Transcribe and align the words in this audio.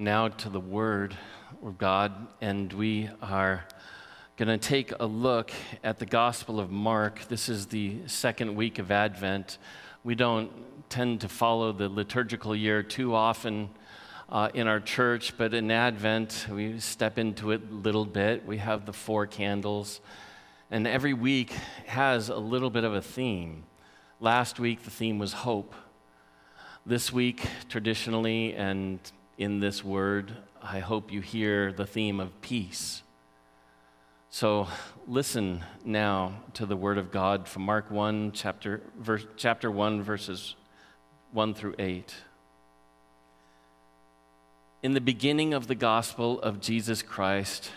now 0.00 0.28
to 0.28 0.48
the 0.48 0.58
Word 0.58 1.14
of 1.62 1.76
God, 1.76 2.26
and 2.40 2.72
we 2.72 3.10
are 3.20 3.66
going 4.38 4.48
to 4.48 4.56
take 4.56 4.94
a 4.98 5.04
look 5.04 5.52
at 5.84 5.98
the 5.98 6.06
Gospel 6.06 6.58
of 6.58 6.70
Mark. 6.70 7.28
This 7.28 7.50
is 7.50 7.66
the 7.66 7.98
second 8.06 8.56
week 8.56 8.78
of 8.78 8.90
Advent. 8.90 9.58
We 10.02 10.14
don't 10.14 10.50
tend 10.88 11.20
to 11.20 11.28
follow 11.28 11.72
the 11.72 11.90
liturgical 11.90 12.56
year 12.56 12.82
too 12.82 13.14
often 13.14 13.68
uh, 14.30 14.48
in 14.54 14.66
our 14.66 14.80
church, 14.80 15.36
but 15.36 15.52
in 15.52 15.70
Advent, 15.70 16.46
we 16.50 16.80
step 16.80 17.18
into 17.18 17.50
it 17.50 17.60
a 17.70 17.74
little 17.74 18.06
bit. 18.06 18.46
We 18.46 18.56
have 18.56 18.86
the 18.86 18.94
four 18.94 19.26
candles, 19.26 20.00
and 20.70 20.86
every 20.86 21.12
week 21.12 21.50
has 21.84 22.30
a 22.30 22.36
little 22.36 22.70
bit 22.70 22.84
of 22.84 22.94
a 22.94 23.02
theme. 23.02 23.64
Last 24.18 24.58
week, 24.58 24.82
the 24.82 24.90
theme 24.90 25.18
was 25.18 25.34
hope. 25.34 25.74
This 26.86 27.12
week, 27.12 27.46
traditionally, 27.68 28.54
and 28.54 28.98
in 29.40 29.58
this 29.58 29.82
word, 29.82 30.36
I 30.62 30.80
hope 30.80 31.10
you 31.10 31.22
hear 31.22 31.72
the 31.72 31.86
theme 31.86 32.20
of 32.20 32.42
peace. 32.42 33.02
So 34.28 34.68
listen 35.08 35.64
now 35.82 36.42
to 36.52 36.66
the 36.66 36.76
word 36.76 36.98
of 36.98 37.10
God 37.10 37.48
from 37.48 37.62
Mark 37.62 37.90
1, 37.90 38.32
chapter, 38.32 38.82
verse, 38.98 39.26
chapter 39.38 39.70
1, 39.70 40.02
verses 40.02 40.56
1 41.32 41.54
through 41.54 41.74
8. 41.78 42.14
In 44.82 44.92
the 44.92 45.00
beginning 45.00 45.54
of 45.54 45.68
the 45.68 45.74
gospel 45.74 46.38
of 46.42 46.60
Jesus 46.60 47.00
Christ, 47.00 47.70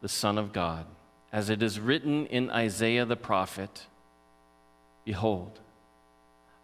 the 0.00 0.08
Son 0.08 0.38
of 0.38 0.50
God, 0.50 0.86
as 1.30 1.50
it 1.50 1.62
is 1.62 1.78
written 1.78 2.24
in 2.26 2.48
Isaiah 2.48 3.04
the 3.04 3.16
prophet 3.16 3.86
Behold, 5.04 5.60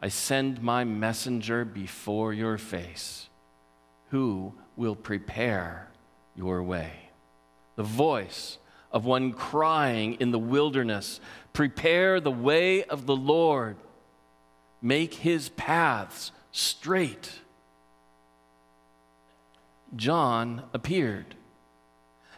I 0.01 0.09
send 0.09 0.63
my 0.63 0.85
messenger 0.85 1.67
before 1.67 2.33
your 2.33 2.57
face 2.57 3.29
who 4.17 4.55
will 4.77 4.97
prepare 4.97 5.91
your 6.35 6.63
way. 6.63 6.91
The 7.75 7.83
voice 7.83 8.57
of 8.91 9.05
one 9.05 9.35
crying 9.35 10.15
in 10.15 10.31
the 10.31 10.39
wilderness, 10.39 11.21
Prepare 11.53 12.19
the 12.19 12.31
way 12.31 12.83
of 12.85 13.05
the 13.05 13.15
Lord, 13.15 13.77
make 14.81 15.13
his 15.13 15.51
paths 15.51 16.33
straight. 16.51 17.31
John 19.95 20.63
appeared, 20.73 21.35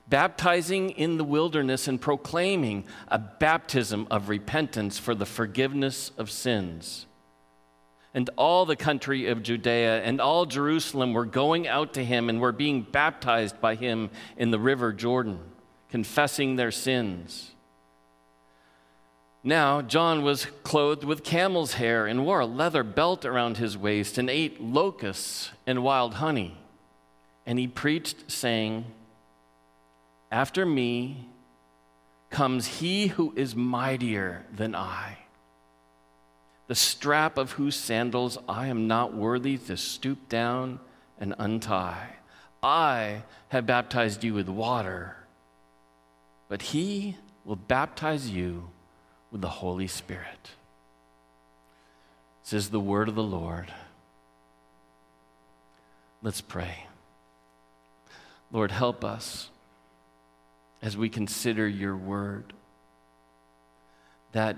baptizing 0.09 0.91
in 0.91 1.17
the 1.17 1.23
wilderness 1.23 1.87
and 1.87 2.01
proclaiming 2.01 2.87
a 3.07 3.21
baptism 3.21 4.09
of 4.11 4.29
repentance 4.29 4.99
for 4.99 5.15
the 5.15 5.27
forgiveness 5.27 6.11
of 6.19 6.29
sins 6.29 7.07
and 8.19 8.31
all 8.37 8.67
the 8.67 8.75
country 8.75 9.29
of 9.29 9.45
Judea 9.45 10.03
and 10.03 10.21
all 10.21 10.45
Jerusalem 10.45 11.13
were 11.13 11.25
going 11.25 11.69
out 11.69 11.95
to 11.95 12.05
him 12.05 12.29
and 12.29 12.41
were 12.41 12.51
being 12.51 12.83
baptized 12.83 13.61
by 13.61 13.77
him 13.77 14.11
in 14.37 14.51
the 14.51 14.59
river 14.59 14.93
Jordan, 14.93 15.39
confessing 15.89 16.57
their 16.57 16.73
sins. 16.73 17.53
Now, 19.45 19.83
John 19.83 20.25
was 20.25 20.47
clothed 20.65 21.05
with 21.05 21.23
camel's 21.23 21.75
hair 21.75 22.09
and 22.09 22.27
wore 22.27 22.41
a 22.41 22.47
leather 22.47 22.83
belt 22.83 23.25
around 23.25 23.59
his 23.59 23.79
waist 23.79 24.19
and 24.19 24.29
ate 24.29 24.61
locusts 24.61 25.53
and 25.65 25.85
wild 25.85 26.15
honey. 26.15 26.59
And 27.47 27.57
he 27.57 27.69
preached, 27.69 28.33
saying, 28.33 28.85
After 30.33 30.67
me 30.67 31.29
comes 32.31 32.67
he 32.67 33.07
who 33.07 33.33
is 33.37 33.55
mightier 33.55 34.45
than 34.53 34.75
I 34.75 35.19
the 36.69 36.75
strap 36.75 37.39
of 37.39 37.53
whose 37.53 37.75
sandals 37.75 38.39
I 38.49 38.69
am 38.69 38.87
not 38.87 39.15
worthy 39.15 39.57
to 39.59 39.77
stoop 39.77 40.29
down 40.29 40.79
and 41.19 41.35
untie. 41.39 42.11
I 42.63 43.23
have 43.49 43.67
baptized 43.67 44.23
you 44.23 44.35
with 44.35 44.49
water, 44.49 45.17
but 46.49 46.61
he 46.63 47.17
will 47.45 47.57
baptize 47.57 48.31
you 48.31 48.69
with 49.33 49.41
the 49.41 49.49
Holy 49.49 49.87
Spirit. 49.87 50.51
This 52.45 52.53
is 52.53 52.71
the 52.71 52.81
word 52.81 53.09
of 53.09 53.15
the 53.15 53.23
Lord. 53.23 53.73
Let's 56.23 56.41
pray. 56.41 56.85
Lord, 58.53 58.71
help 58.71 59.05
us 59.05 59.49
as 60.83 60.97
we 60.97 61.09
consider 61.09 61.67
your 61.67 61.97
word 61.97 62.53
that 64.33 64.57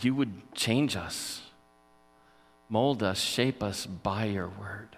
you 0.00 0.14
would 0.14 0.54
change 0.54 0.96
us, 0.96 1.42
mold 2.68 3.02
us, 3.02 3.20
shape 3.20 3.62
us 3.62 3.86
by 3.86 4.24
your 4.24 4.48
word. 4.48 4.96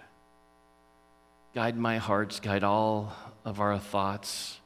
Guide 1.53 1.77
my 1.77 1.97
hearts, 1.97 2.39
guide 2.39 2.63
all 2.63 3.13
of 3.43 3.59
our 3.59 3.77
thoughts 3.77 4.59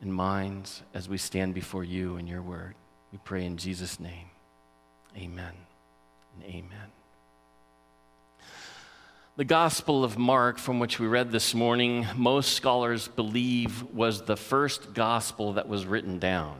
and 0.00 0.12
minds 0.12 0.82
as 0.94 1.08
we 1.08 1.18
stand 1.18 1.54
before 1.54 1.84
you 1.84 2.16
and 2.16 2.28
your 2.28 2.42
word. 2.42 2.74
We 3.12 3.18
pray 3.24 3.44
in 3.44 3.56
Jesus' 3.56 3.98
name. 3.98 4.30
Amen 5.16 5.54
and 6.34 6.44
amen. 6.44 6.92
The 9.36 9.44
Gospel 9.44 10.02
of 10.02 10.16
Mark, 10.16 10.58
from 10.58 10.78
which 10.78 10.98
we 10.98 11.06
read 11.06 11.30
this 11.30 11.54
morning, 11.54 12.06
most 12.14 12.54
scholars 12.54 13.08
believe 13.08 13.82
was 13.92 14.22
the 14.22 14.36
first 14.36 14.94
gospel 14.94 15.54
that 15.54 15.68
was 15.68 15.84
written 15.84 16.18
down. 16.18 16.58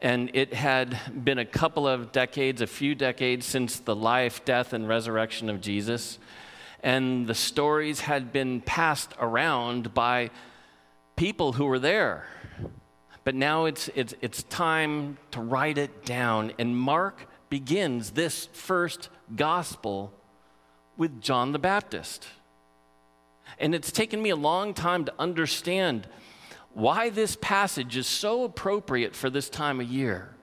And 0.00 0.30
it 0.34 0.52
had 0.52 1.24
been 1.24 1.38
a 1.38 1.44
couple 1.44 1.86
of 1.88 2.12
decades, 2.12 2.60
a 2.60 2.66
few 2.66 2.94
decades 2.94 3.46
since 3.46 3.78
the 3.78 3.96
life, 3.96 4.44
death, 4.44 4.72
and 4.72 4.86
resurrection 4.86 5.48
of 5.48 5.60
Jesus. 5.60 6.18
And 6.82 7.26
the 7.26 7.34
stories 7.34 8.00
had 8.00 8.32
been 8.32 8.60
passed 8.60 9.12
around 9.18 9.94
by 9.94 10.30
people 11.16 11.54
who 11.54 11.64
were 11.64 11.78
there. 11.78 12.26
But 13.24 13.34
now 13.34 13.64
it's, 13.64 13.88
it's, 13.94 14.14
it's 14.20 14.42
time 14.44 15.16
to 15.30 15.40
write 15.40 15.78
it 15.78 16.04
down. 16.04 16.52
And 16.58 16.76
Mark 16.76 17.26
begins 17.48 18.10
this 18.10 18.46
first 18.52 19.08
gospel 19.34 20.12
with 20.96 21.20
John 21.22 21.52
the 21.52 21.58
Baptist. 21.58 22.26
And 23.58 23.74
it's 23.74 23.90
taken 23.92 24.20
me 24.20 24.30
a 24.30 24.36
long 24.36 24.74
time 24.74 25.04
to 25.06 25.14
understand 25.18 26.08
why 26.74 27.08
this 27.08 27.36
passage 27.40 27.96
is 27.96 28.06
so 28.06 28.44
appropriate 28.44 29.14
for 29.14 29.30
this 29.30 29.48
time 29.48 29.80
of 29.80 29.86
year. 29.86 30.34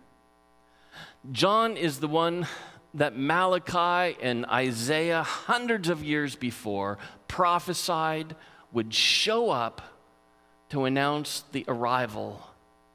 John 1.32 1.78
is 1.78 2.00
the 2.00 2.08
one 2.08 2.48
that 2.94 3.16
Malachi 3.16 4.18
and 4.22 4.46
Isaiah, 4.46 5.24
hundreds 5.24 5.90
of 5.90 6.04
years 6.04 6.36
before, 6.36 6.98
prophesied 7.28 8.36
would 8.72 8.94
show 8.94 9.50
up 9.50 9.82
to 10.70 10.86
announce 10.86 11.44
the 11.52 11.66
arrival 11.68 12.42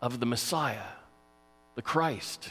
of 0.01 0.19
the 0.19 0.27
Messiah, 0.27 0.89
the 1.75 1.83
Christ. 1.83 2.51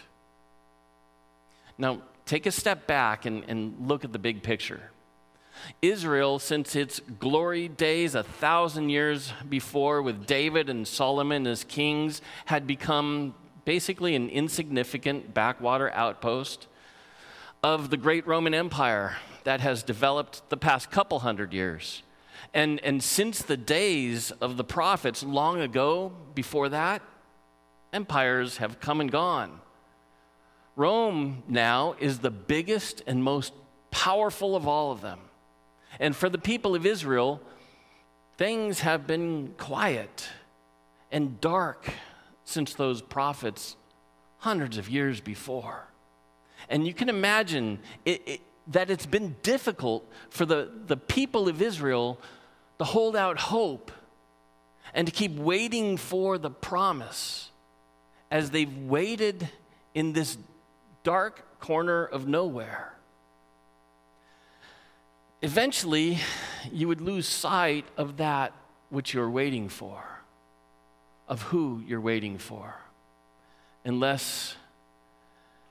Now, 1.78 2.02
take 2.26 2.46
a 2.46 2.52
step 2.52 2.88
back 2.88 3.26
and, 3.26 3.44
and 3.48 3.88
look 3.88 4.06
at 4.06 4.14
the 4.14 4.20
big 4.20 4.44
picture. 4.44 4.92
Israel, 5.82 6.40
since 6.40 6.76
its 6.76 7.00
glory 7.20 7.68
days 7.68 8.16
a 8.16 8.24
thousand 8.24 8.90
years 8.90 9.34
before 9.50 10.02
with 10.02 10.26
David 10.26 10.70
and 10.70 10.88
Solomon 10.88 11.48
as 11.48 11.64
kings, 11.64 12.22
had 12.46 12.68
become 12.68 13.36
basically 13.66 14.16
an 14.16 14.30
insignificant 14.30 15.34
backwater 15.34 15.92
outpost 15.92 16.68
of 17.64 17.90
the 17.90 17.98
great 17.98 18.28
Roman 18.28 18.54
Empire 18.54 19.18
that 19.44 19.60
has 19.60 19.84
developed 19.84 20.50
the 20.50 20.58
past 20.58 20.92
couple 20.92 21.20
hundred 21.20 21.54
years. 21.54 22.04
And, 22.54 22.80
and 22.84 23.02
since 23.04 23.42
the 23.42 23.58
days 23.58 24.32
of 24.40 24.58
the 24.58 24.64
prophets 24.64 25.24
long 25.24 25.62
ago, 25.62 26.14
before 26.34 26.70
that, 26.70 27.02
empires 27.92 28.58
have 28.58 28.80
come 28.80 29.02
and 29.02 29.12
gone. 29.12 29.60
Rome 30.76 31.44
now 31.48 31.96
is 32.00 32.20
the 32.20 32.32
biggest 32.32 33.02
and 33.08 33.24
most 33.24 33.54
powerful 33.92 34.56
of 34.56 34.68
all 34.68 34.92
of 34.92 35.02
them. 35.02 35.20
And 36.00 36.16
for 36.16 36.30
the 36.30 36.38
people 36.38 36.76
of 36.76 36.86
Israel, 36.86 37.42
things 38.38 38.82
have 38.82 39.08
been 39.08 39.54
quiet 39.58 40.30
and 41.12 41.40
dark 41.40 41.90
since 42.44 42.74
those 42.74 43.02
prophets 43.02 43.76
hundreds 44.40 44.78
of 44.78 44.90
years 44.90 45.22
before. 45.22 45.88
And 46.70 46.86
you 46.86 46.94
can 46.94 47.10
imagine 47.10 47.80
it, 48.06 48.22
it, 48.28 48.42
that 48.68 48.90
it's 48.90 49.06
been 49.06 49.36
difficult 49.44 50.10
for 50.30 50.46
the, 50.46 50.72
the 50.88 50.98
people 50.98 51.48
of 51.48 51.62
Israel 51.62 52.20
to 52.80 52.86
hold 52.86 53.16
out 53.16 53.40
hope 53.40 53.92
and 54.94 55.08
to 55.08 55.14
keep 55.14 55.36
waiting 55.36 55.98
for 55.98 56.38
the 56.38 56.50
promise 56.50 57.52
as 58.32 58.52
they've 58.52 58.78
waited 58.78 59.50
in 59.94 60.14
this 60.14 60.38
dark 61.04 61.60
corner 61.60 62.06
of 62.06 62.28
nowhere 62.28 62.95
eventually 65.42 66.20
you 66.72 66.88
would 66.88 67.02
lose 67.02 67.28
sight 67.28 67.86
of 67.98 68.18
that 68.18 68.54
which 68.90 69.14
you're 69.14 69.30
waiting 69.30 69.70
for, 69.70 70.04
of 71.28 71.42
who 71.44 71.84
you're 71.88 72.02
waiting 72.02 72.38
for, 72.38 72.76
unless 73.84 74.56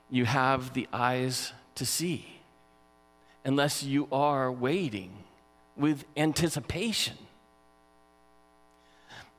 you 0.09 0.25
have 0.25 0.73
the 0.73 0.87
eyes 0.93 1.53
to 1.75 1.85
see. 1.85 2.31
unless 3.45 3.83
you 3.83 4.07
are 4.11 4.51
waiting 4.51 5.11
with 5.77 6.03
anticipation. 6.17 7.15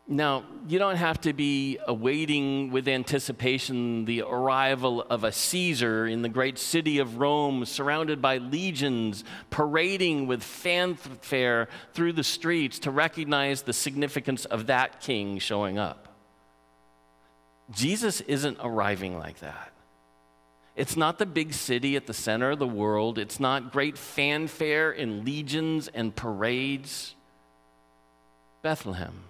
Now, 0.08 0.44
you 0.68 0.78
don't 0.78 0.96
have 0.96 1.20
to 1.22 1.32
be 1.32 1.78
awaiting 1.84 2.70
with 2.70 2.86
anticipation 2.86 4.04
the 4.04 4.22
arrival 4.22 5.02
of 5.02 5.24
a 5.24 5.32
Caesar 5.32 6.06
in 6.06 6.22
the 6.22 6.28
great 6.28 6.58
city 6.58 6.98
of 7.00 7.18
Rome, 7.18 7.64
surrounded 7.64 8.22
by 8.22 8.38
legions, 8.38 9.24
parading 9.50 10.28
with 10.28 10.44
fanfare 10.44 11.68
through 11.92 12.12
the 12.12 12.22
streets 12.22 12.78
to 12.80 12.92
recognize 12.92 13.62
the 13.62 13.72
significance 13.72 14.44
of 14.44 14.68
that 14.68 15.00
king 15.00 15.38
showing 15.40 15.76
up. 15.76 16.06
Jesus 17.72 18.20
isn't 18.22 18.58
arriving 18.62 19.18
like 19.18 19.40
that. 19.40 19.72
It's 20.76 20.96
not 20.96 21.18
the 21.18 21.26
big 21.26 21.52
city 21.52 21.96
at 21.96 22.06
the 22.06 22.14
center 22.14 22.52
of 22.52 22.60
the 22.60 22.66
world. 22.66 23.18
It's 23.18 23.40
not 23.40 23.72
great 23.72 23.98
fanfare 23.98 24.92
in 24.92 25.24
legions 25.24 25.88
and 25.88 26.14
parades. 26.14 27.16
Bethlehem. 28.62 29.24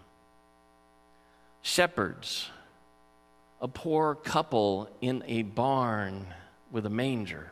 Shepherds. 1.67 2.49
A 3.61 3.67
poor 3.67 4.15
couple 4.15 4.89
in 5.01 5.25
a 5.27 5.43
barn 5.43 6.29
with 6.71 6.87
a 6.87 6.91
manger. 6.91 7.51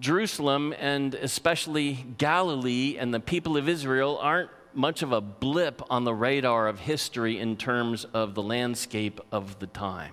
Jerusalem 0.00 0.74
and 0.78 1.14
especially 1.14 1.94
Galilee 2.18 2.98
and 2.98 3.14
the 3.14 3.20
people 3.20 3.56
of 3.56 3.70
Israel 3.70 4.18
aren't 4.20 4.50
much 4.74 5.00
of 5.00 5.12
a 5.12 5.22
blip 5.22 5.80
on 5.88 6.04
the 6.04 6.12
radar 6.12 6.68
of 6.68 6.80
history 6.80 7.38
in 7.38 7.56
terms 7.56 8.04
of 8.12 8.34
the 8.34 8.42
landscape 8.42 9.22
of 9.32 9.58
the 9.58 9.66
time. 9.66 10.12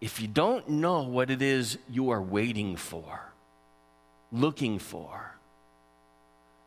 If 0.00 0.20
you 0.20 0.28
don't 0.28 0.68
know 0.68 1.02
what 1.02 1.28
it 1.28 1.42
is 1.42 1.76
you 1.90 2.10
are 2.10 2.22
waiting 2.22 2.76
for, 2.76 3.32
looking 4.30 4.78
for, 4.78 5.34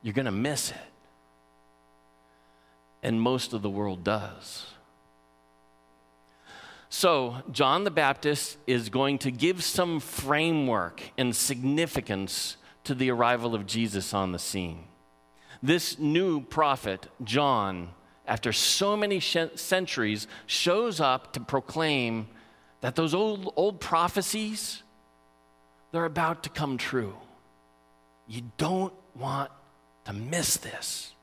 you're 0.01 0.13
going 0.13 0.25
to 0.25 0.31
miss 0.31 0.71
it. 0.71 0.96
And 3.03 3.21
most 3.21 3.53
of 3.53 3.61
the 3.61 3.69
world 3.69 4.03
does. 4.03 4.65
So, 6.89 7.37
John 7.51 7.83
the 7.83 7.91
Baptist 7.91 8.57
is 8.65 8.89
going 8.89 9.19
to 9.19 9.31
give 9.31 9.63
some 9.63 9.99
framework 9.99 11.03
and 11.17 11.35
significance 11.35 12.57
to 12.85 12.95
the 12.95 13.11
arrival 13.11 13.53
of 13.53 13.65
Jesus 13.65 14.13
on 14.13 14.31
the 14.31 14.39
scene. 14.39 14.85
This 15.61 15.99
new 15.99 16.41
prophet, 16.41 17.07
John, 17.23 17.89
after 18.25 18.53
so 18.53 18.95
many 18.95 19.19
centuries, 19.19 20.27
shows 20.45 20.99
up 20.99 21.33
to 21.33 21.39
proclaim 21.39 22.27
that 22.81 22.95
those 22.95 23.13
old, 23.13 23.51
old 23.55 23.79
prophecies, 23.81 24.83
they're 25.91 26.05
about 26.05 26.43
to 26.43 26.49
come 26.49 26.77
true. 26.77 27.15
You 28.27 28.43
don't 28.57 28.93
want 29.15 29.51
to 30.05 30.13
miss 30.13 30.57
this. 30.57 31.13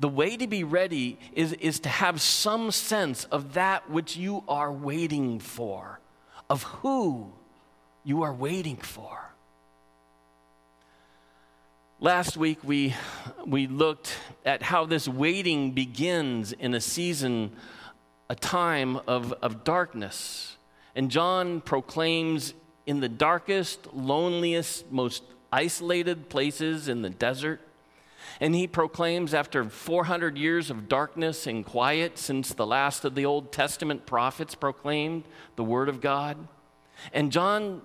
The 0.00 0.08
way 0.08 0.36
to 0.36 0.46
be 0.46 0.64
ready 0.64 1.18
is, 1.32 1.52
is 1.54 1.80
to 1.80 1.88
have 1.88 2.20
some 2.20 2.70
sense 2.70 3.24
of 3.26 3.54
that 3.54 3.88
which 3.88 4.16
you 4.16 4.42
are 4.48 4.72
waiting 4.72 5.38
for, 5.38 6.00
of 6.50 6.62
who 6.64 7.32
you 8.02 8.22
are 8.22 8.34
waiting 8.34 8.76
for. 8.76 9.18
Last 12.00 12.36
week, 12.36 12.58
we, 12.62 12.94
we 13.46 13.66
looked 13.66 14.14
at 14.44 14.62
how 14.62 14.84
this 14.84 15.08
waiting 15.08 15.70
begins 15.70 16.52
in 16.52 16.74
a 16.74 16.80
season, 16.80 17.52
a 18.28 18.34
time 18.34 19.00
of, 19.06 19.32
of 19.40 19.64
darkness. 19.64 20.56
And 20.94 21.10
John 21.10 21.60
proclaims 21.60 22.52
in 22.84 23.00
the 23.00 23.08
darkest, 23.08 23.94
loneliest, 23.94 24.90
most 24.92 25.22
isolated 25.52 26.28
places 26.28 26.88
in 26.88 27.00
the 27.02 27.10
desert. 27.10 27.60
And 28.40 28.54
he 28.54 28.66
proclaims 28.66 29.34
after 29.34 29.64
400 29.64 30.36
years 30.36 30.70
of 30.70 30.88
darkness 30.88 31.46
and 31.46 31.64
quiet 31.64 32.18
since 32.18 32.52
the 32.52 32.66
last 32.66 33.04
of 33.04 33.14
the 33.14 33.24
Old 33.24 33.52
Testament 33.52 34.06
prophets 34.06 34.54
proclaimed 34.54 35.24
the 35.56 35.64
Word 35.64 35.88
of 35.88 36.00
God. 36.00 36.36
And 37.12 37.32
John 37.32 37.82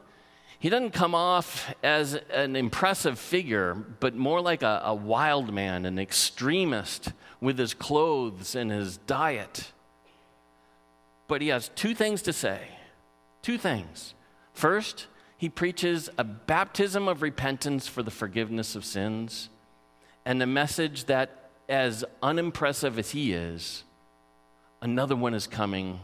he 0.60 0.70
doesn't 0.70 0.92
come 0.92 1.16
off 1.16 1.74
as 1.82 2.16
an 2.16 2.58
impressive 2.58 3.18
figure, 3.18 3.74
but 3.74 4.14
more 4.14 4.42
like 4.42 4.62
a, 4.62 4.82
a 4.84 4.94
wild 4.94 5.54
man, 5.54 5.86
an 5.86 5.98
extremist 5.98 7.14
with 7.40 7.58
his 7.58 7.74
clothes 7.74 8.56
and 8.56 8.70
his 8.70 8.98
diet. 8.98 9.72
But 11.30 11.42
he 11.42 11.48
has 11.48 11.70
two 11.76 11.96
things 11.96 12.22
to 12.24 12.34
say. 12.34 12.60
Two 13.42 13.58
things. 13.58 14.16
First, 14.52 15.08
he 15.38 15.48
preaches 15.48 16.10
a 16.18 16.26
baptism 16.26 17.08
of 17.08 17.22
repentance 17.22 17.88
for 17.88 18.04
the 18.04 18.12
forgiveness 18.12 18.76
of 18.76 18.84
sins, 18.84 19.48
and 20.30 20.44
a 20.44 20.46
message 20.46 21.06
that, 21.06 21.50
as 21.68 22.06
unimpressive 22.22 23.00
as 23.00 23.10
he 23.10 23.34
is, 23.34 23.84
another 24.80 25.16
one 25.16 25.34
is 25.34 25.48
coming 25.48 26.00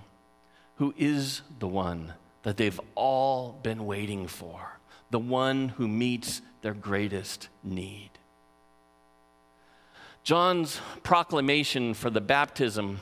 who 0.78 0.96
is 0.98 1.44
the 1.60 1.68
one 1.68 2.12
that 2.42 2.58
they've 2.58 2.82
all 2.96 3.60
been 3.62 3.86
waiting 3.86 4.26
for, 4.26 4.80
the 5.12 5.20
one 5.20 5.70
who 5.70 5.88
meets 5.88 6.42
their 6.64 6.74
greatest 6.74 7.50
need. 7.64 8.10
John's 10.24 10.82
proclamation 11.04 11.94
for 11.94 12.10
the 12.10 12.20
baptism 12.20 13.02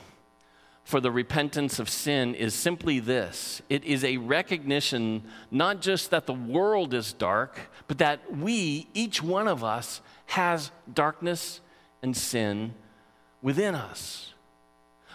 for 0.84 1.00
the 1.00 1.10
repentance 1.10 1.78
of 1.78 1.88
sin 1.88 2.34
is 2.34 2.52
simply 2.52 3.00
this 3.00 3.62
it 3.70 3.82
is 3.84 4.04
a 4.04 4.18
recognition 4.18 5.24
not 5.50 5.80
just 5.80 6.10
that 6.10 6.26
the 6.26 6.34
world 6.34 6.92
is 6.92 7.14
dark, 7.14 7.58
but 7.88 7.96
that 7.96 8.36
we, 8.36 8.86
each 8.92 9.22
one 9.22 9.48
of 9.48 9.64
us, 9.64 10.02
has 10.26 10.70
darkness 10.92 11.60
and 12.02 12.16
sin 12.16 12.74
within 13.42 13.74
us 13.74 14.34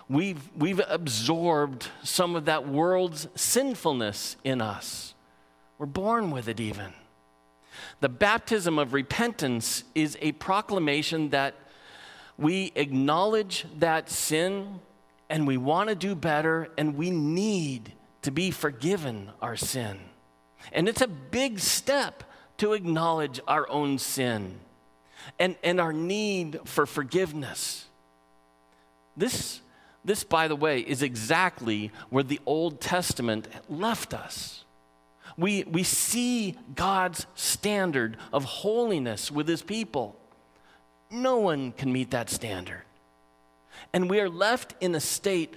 we've, 0.09 0.49
we've 0.57 0.81
absorbed 0.89 1.87
some 2.03 2.35
of 2.35 2.45
that 2.45 2.67
world's 2.67 3.27
sinfulness 3.35 4.35
in 4.43 4.59
us. 4.61 5.13
We're 5.77 5.85
born 5.85 6.31
with 6.31 6.49
it, 6.49 6.59
even. 6.59 6.93
The 8.01 8.09
baptism 8.09 8.79
of 8.79 8.93
repentance 8.93 9.83
is 9.95 10.17
a 10.21 10.33
proclamation 10.33 11.29
that 11.29 11.55
we 12.37 12.71
acknowledge 12.75 13.65
that 13.77 14.09
sin 14.09 14.79
and 15.29 15.45
we 15.45 15.57
want 15.57 15.89
to 15.89 15.95
do 15.95 16.15
better 16.15 16.69
and 16.77 16.95
we 16.95 17.11
need 17.11 17.93
to 18.23 18.31
be 18.31 18.51
forgiven 18.51 19.31
our 19.41 19.55
sin. 19.55 19.99
And 20.71 20.89
it's 20.89 21.01
a 21.01 21.07
big 21.07 21.59
step 21.59 22.23
to 22.57 22.73
acknowledge 22.73 23.39
our 23.47 23.69
own 23.69 23.97
sin 23.97 24.59
and, 25.37 25.55
and 25.63 25.79
our 25.79 25.93
need 25.93 26.59
for 26.65 26.85
forgiveness. 26.85 27.85
This 29.17 29.61
this, 30.03 30.23
by 30.23 30.47
the 30.47 30.55
way, 30.55 30.79
is 30.79 31.03
exactly 31.03 31.91
where 32.09 32.23
the 32.23 32.39
Old 32.45 32.79
Testament 32.79 33.47
left 33.67 34.13
us. 34.13 34.63
We, 35.37 35.63
we 35.63 35.83
see 35.83 36.57
God's 36.75 37.25
standard 37.35 38.17
of 38.33 38.43
holiness 38.43 39.31
with 39.31 39.47
his 39.47 39.61
people. 39.61 40.15
No 41.11 41.37
one 41.37 41.73
can 41.73 41.91
meet 41.91 42.11
that 42.11 42.29
standard. 42.29 42.83
And 43.93 44.09
we 44.09 44.19
are 44.19 44.29
left 44.29 44.75
in 44.81 44.95
a 44.95 44.99
state 44.99 45.55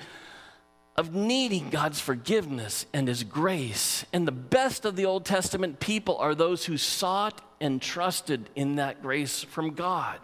of 0.96 1.14
needing 1.14 1.70
God's 1.70 2.00
forgiveness 2.00 2.86
and 2.92 3.08
his 3.08 3.24
grace. 3.24 4.04
And 4.12 4.26
the 4.26 4.32
best 4.32 4.84
of 4.84 4.96
the 4.96 5.06
Old 5.06 5.24
Testament 5.24 5.80
people 5.80 6.16
are 6.18 6.34
those 6.34 6.66
who 6.66 6.76
sought 6.76 7.40
and 7.60 7.80
trusted 7.80 8.50
in 8.54 8.76
that 8.76 9.02
grace 9.02 9.42
from 9.42 9.70
God. 9.74 10.18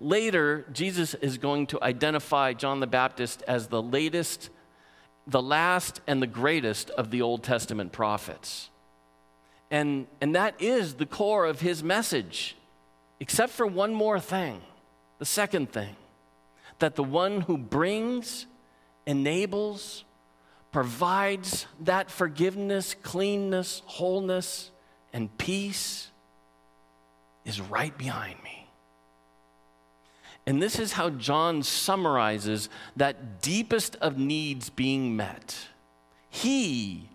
Later, 0.00 0.66
Jesus 0.72 1.14
is 1.14 1.38
going 1.38 1.68
to 1.68 1.82
identify 1.82 2.52
John 2.52 2.80
the 2.80 2.86
Baptist 2.86 3.42
as 3.46 3.68
the 3.68 3.82
latest, 3.82 4.50
the 5.26 5.42
last, 5.42 6.00
and 6.06 6.20
the 6.20 6.26
greatest 6.26 6.90
of 6.90 7.10
the 7.10 7.22
Old 7.22 7.44
Testament 7.44 7.92
prophets. 7.92 8.68
And, 9.70 10.06
and 10.20 10.34
that 10.34 10.60
is 10.60 10.94
the 10.94 11.06
core 11.06 11.46
of 11.46 11.60
his 11.60 11.82
message, 11.82 12.56
except 13.20 13.52
for 13.52 13.66
one 13.66 13.94
more 13.94 14.20
thing 14.20 14.60
the 15.18 15.24
second 15.24 15.72
thing 15.72 15.96
that 16.78 16.94
the 16.94 17.04
one 17.04 17.42
who 17.42 17.56
brings, 17.56 18.46
enables, 19.06 20.04
provides 20.72 21.66
that 21.80 22.10
forgiveness, 22.10 22.94
cleanness, 23.02 23.82
wholeness, 23.86 24.70
and 25.12 25.36
peace 25.38 26.10
is 27.44 27.60
right 27.60 27.96
behind 27.96 28.42
me. 28.42 28.68
And 30.46 30.62
this 30.62 30.78
is 30.78 30.92
how 30.92 31.10
John 31.10 31.62
summarizes 31.62 32.68
that 32.96 33.42
deepest 33.42 33.96
of 33.96 34.16
needs 34.16 34.70
being 34.70 35.16
met. 35.16 35.56
He 36.28 37.08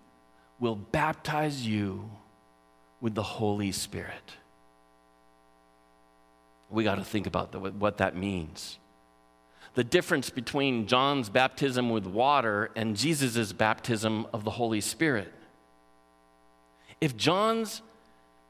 will 0.60 0.76
baptize 0.76 1.66
you 1.66 2.10
with 3.00 3.16
the 3.16 3.24
Holy 3.24 3.72
Spirit. 3.72 4.34
We 6.70 6.84
got 6.84 6.96
to 6.96 7.04
think 7.04 7.28
about 7.28 7.52
the, 7.52 7.60
what 7.60 7.98
that 7.98 8.16
means. 8.16 8.78
The 9.74 9.84
difference 9.84 10.30
between 10.30 10.88
John's 10.88 11.30
baptism 11.30 11.90
with 11.90 12.06
water 12.06 12.72
and 12.76 12.98
Jesus' 12.98 13.54
baptism 13.54 14.28
of 14.34 14.44
the 14.44 14.52
Holy 14.52 14.82
Spirit. 14.82 15.34
if 17.00 17.18
John's 17.18 17.82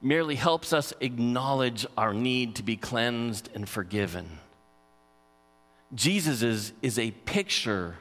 merely 0.01 0.35
helps 0.35 0.73
us 0.73 0.93
acknowledge 0.99 1.85
our 1.95 2.13
need 2.13 2.55
to 2.55 2.63
be 2.63 2.75
cleansed 2.75 3.49
and 3.53 3.69
forgiven, 3.69 4.39
Jesus 5.93 6.41
is, 6.41 6.73
is 6.81 6.97
a 6.97 7.11
picture 7.11 7.97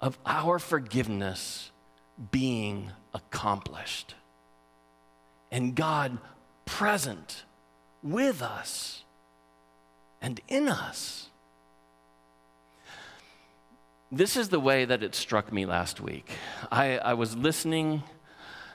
of 0.00 0.18
our 0.26 0.58
forgiveness 0.58 1.70
being 2.30 2.90
accomplished. 3.14 4.14
And 5.50 5.74
God 5.74 6.18
present 6.64 7.44
with 8.02 8.42
us 8.42 9.04
and 10.20 10.40
in 10.48 10.68
us. 10.68 11.28
This 14.16 14.38
is 14.38 14.48
the 14.48 14.58
way 14.58 14.86
that 14.86 15.02
it 15.02 15.14
struck 15.14 15.52
me 15.52 15.66
last 15.66 16.00
week. 16.00 16.30
I, 16.72 16.96
I 16.96 17.12
was 17.12 17.36
listening 17.36 18.02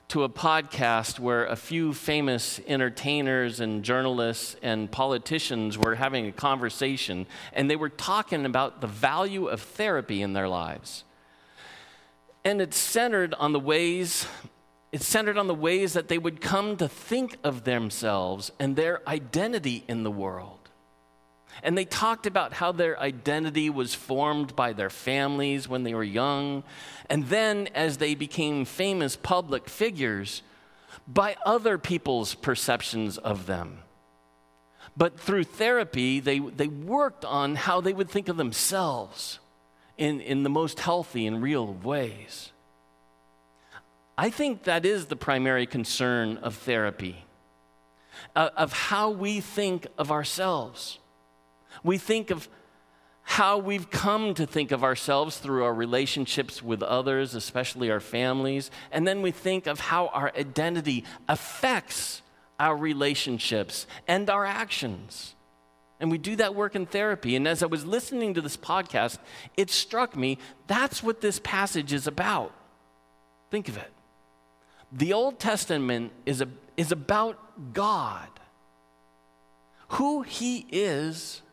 to 0.09 0.21
a 0.21 0.29
podcast 0.29 1.17
where 1.17 1.47
a 1.47 1.55
few 1.55 1.95
famous 1.95 2.59
entertainers 2.67 3.59
and 3.59 3.81
journalists 3.81 4.55
and 4.61 4.91
politicians 4.91 5.79
were 5.79 5.95
having 5.95 6.27
a 6.27 6.31
conversation, 6.31 7.25
and 7.53 7.71
they 7.71 7.75
were 7.75 7.89
talking 7.89 8.45
about 8.45 8.81
the 8.81 8.87
value 8.87 9.47
of 9.47 9.61
therapy 9.61 10.21
in 10.21 10.33
their 10.33 10.47
lives. 10.47 11.05
And 12.45 12.61
it's 12.61 12.77
centered 12.77 13.33
on 13.33 13.51
the 13.51 13.59
ways 13.59 14.27
it's 14.91 15.07
centered 15.07 15.39
on 15.39 15.47
the 15.47 15.55
ways 15.55 15.93
that 15.93 16.07
they 16.07 16.19
would 16.19 16.39
come 16.39 16.77
to 16.77 16.87
think 16.87 17.37
of 17.43 17.63
themselves 17.63 18.51
and 18.59 18.75
their 18.75 19.01
identity 19.09 19.85
in 19.87 20.03
the 20.03 20.11
world. 20.11 20.60
And 21.63 21.77
they 21.77 21.85
talked 21.85 22.25
about 22.25 22.53
how 22.53 22.71
their 22.71 22.99
identity 22.99 23.69
was 23.69 23.93
formed 23.93 24.55
by 24.55 24.73
their 24.73 24.89
families 24.89 25.67
when 25.67 25.83
they 25.83 25.93
were 25.93 26.03
young, 26.03 26.63
and 27.09 27.27
then 27.27 27.67
as 27.75 27.97
they 27.97 28.15
became 28.15 28.65
famous 28.65 29.15
public 29.15 29.69
figures, 29.69 30.43
by 31.07 31.35
other 31.45 31.77
people's 31.77 32.35
perceptions 32.35 33.17
of 33.17 33.45
them. 33.45 33.79
But 34.97 35.19
through 35.19 35.45
therapy, 35.45 36.19
they, 36.19 36.39
they 36.39 36.67
worked 36.67 37.25
on 37.25 37.55
how 37.55 37.81
they 37.81 37.93
would 37.93 38.09
think 38.09 38.27
of 38.27 38.37
themselves 38.37 39.39
in, 39.97 40.19
in 40.19 40.43
the 40.43 40.49
most 40.49 40.79
healthy 40.79 41.27
and 41.27 41.41
real 41.41 41.67
ways. 41.67 42.51
I 44.17 44.29
think 44.29 44.63
that 44.63 44.85
is 44.85 45.05
the 45.05 45.15
primary 45.15 45.65
concern 45.65 46.37
of 46.37 46.55
therapy, 46.55 47.23
uh, 48.35 48.49
of 48.55 48.73
how 48.73 49.09
we 49.09 49.41
think 49.41 49.87
of 49.97 50.11
ourselves. 50.11 50.99
We 51.83 51.97
think 51.97 52.31
of 52.31 52.47
how 53.23 53.57
we've 53.57 53.89
come 53.89 54.33
to 54.33 54.45
think 54.45 54.71
of 54.71 54.83
ourselves 54.83 55.37
through 55.37 55.63
our 55.63 55.73
relationships 55.73 56.61
with 56.61 56.83
others, 56.83 57.35
especially 57.35 57.91
our 57.91 57.99
families, 57.99 58.71
and 58.91 59.07
then 59.07 59.21
we 59.21 59.31
think 59.31 59.67
of 59.67 59.79
how 59.79 60.07
our 60.07 60.31
identity 60.35 61.05
affects 61.29 62.21
our 62.59 62.75
relationships 62.75 63.87
and 64.07 64.29
our 64.29 64.45
actions. 64.45 65.35
And 65.99 66.09
we 66.09 66.17
do 66.17 66.35
that 66.37 66.55
work 66.55 66.75
in 66.75 66.87
therapy. 66.87 67.35
And 67.35 67.47
as 67.47 67.61
I 67.61 67.67
was 67.67 67.85
listening 67.85 68.33
to 68.33 68.41
this 68.41 68.57
podcast, 68.57 69.19
it 69.55 69.69
struck 69.69 70.15
me 70.15 70.39
that's 70.65 71.03
what 71.03 71.21
this 71.21 71.39
passage 71.39 71.93
is 71.93 72.07
about. 72.07 72.53
Think 73.51 73.69
of 73.69 73.77
it. 73.77 73.91
The 74.91 75.13
Old 75.13 75.39
Testament 75.39 76.11
is, 76.25 76.41
a, 76.41 76.47
is 76.75 76.91
about 76.91 77.73
God, 77.73 78.29
who 79.89 80.23
He 80.23 80.65
is 80.71 81.43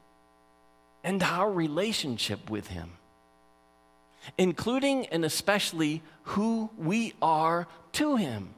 and 1.08 1.22
our 1.22 1.50
relationship 1.50 2.50
with 2.50 2.66
Him, 2.66 2.90
including 4.36 5.06
and 5.06 5.24
especially 5.24 6.02
who 6.24 6.68
we 6.76 7.14
are 7.22 7.66
to 7.92 8.16
Him, 8.16 8.50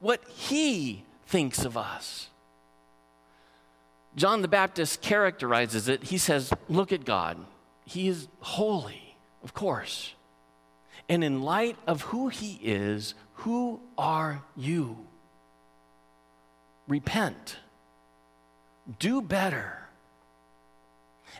what 0.00 0.24
He 0.26 1.04
thinks 1.24 1.64
of 1.64 1.76
us. 1.76 2.30
John 4.16 4.42
the 4.42 4.48
Baptist 4.48 5.02
characterizes 5.02 5.86
it. 5.86 6.02
He 6.02 6.18
says, 6.18 6.52
Look 6.68 6.90
at 6.90 7.04
God. 7.04 7.38
He 7.84 8.08
is 8.08 8.26
holy, 8.40 9.16
of 9.44 9.54
course. 9.54 10.14
And 11.08 11.22
in 11.22 11.42
light 11.42 11.76
of 11.86 12.02
who 12.02 12.26
He 12.26 12.58
is, 12.60 13.14
who 13.34 13.80
are 13.96 14.42
you? 14.56 15.06
Repent. 16.88 17.58
Do 18.98 19.22
better 19.22 19.85